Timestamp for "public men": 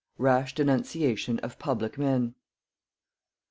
1.59-2.33